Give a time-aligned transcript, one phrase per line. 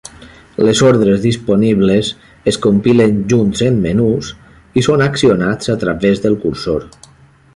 [0.67, 2.07] Les ordres disponibles
[2.53, 4.31] es compilen junts en menús
[4.83, 6.89] i són accionats a través del cursor.